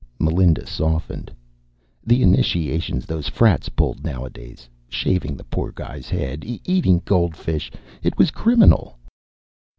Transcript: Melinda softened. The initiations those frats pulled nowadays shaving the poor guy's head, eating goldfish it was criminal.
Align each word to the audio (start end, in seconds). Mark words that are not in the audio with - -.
Melinda 0.17 0.65
softened. 0.65 1.29
The 2.03 2.23
initiations 2.23 3.05
those 3.05 3.29
frats 3.29 3.69
pulled 3.69 4.03
nowadays 4.03 4.67
shaving 4.89 5.37
the 5.37 5.43
poor 5.43 5.71
guy's 5.71 6.09
head, 6.09 6.43
eating 6.65 7.03
goldfish 7.05 7.71
it 8.01 8.17
was 8.17 8.31
criminal. 8.31 8.97